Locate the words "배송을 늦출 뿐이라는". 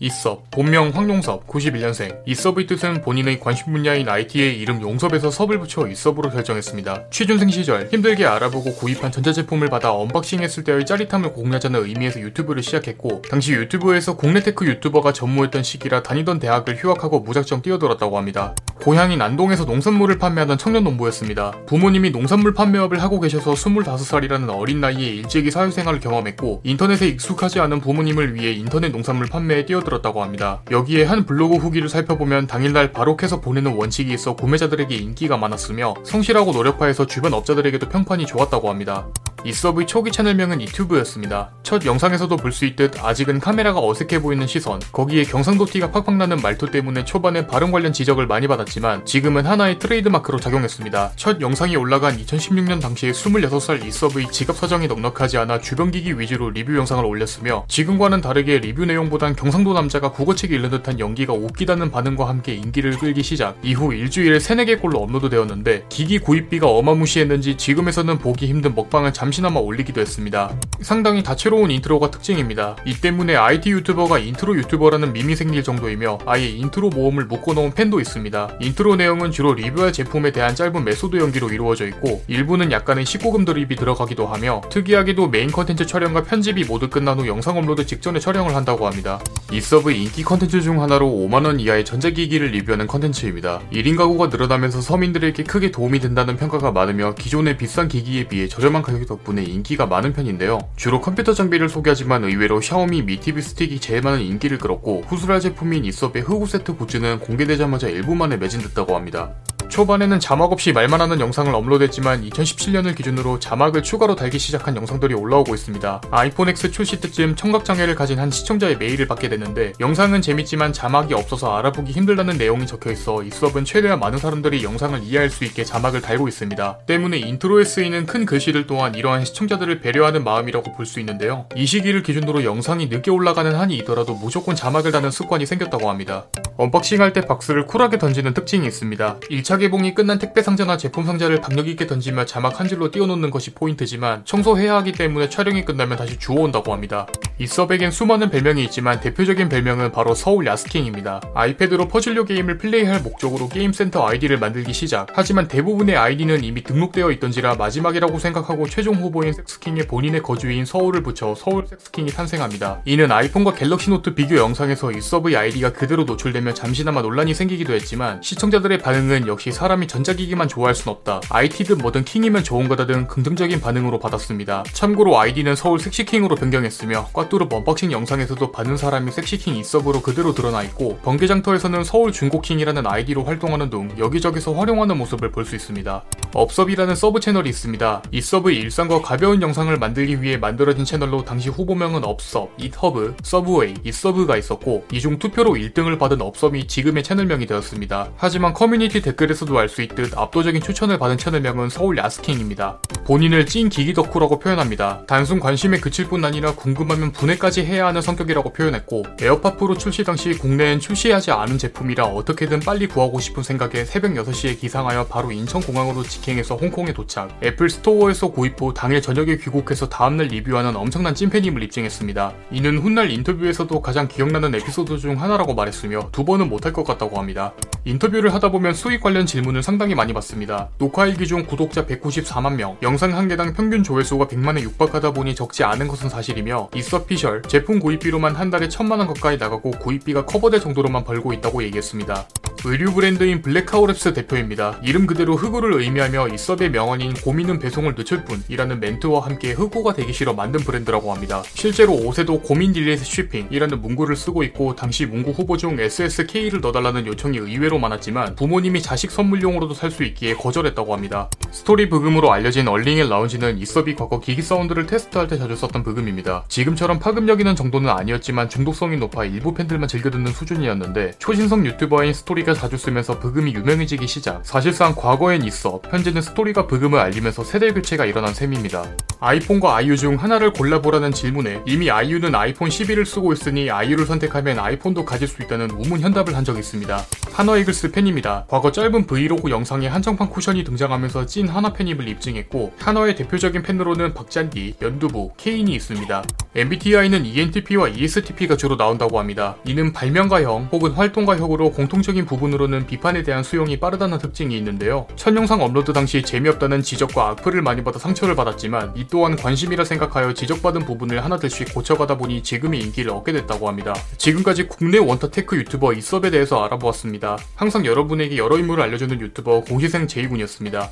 247.58-248.80